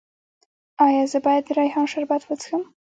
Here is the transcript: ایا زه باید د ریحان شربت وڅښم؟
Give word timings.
ایا 0.85 1.03
زه 1.11 1.19
باید 1.25 1.43
د 1.45 1.49
ریحان 1.57 1.85
شربت 1.91 2.21
وڅښم؟ 2.25 2.61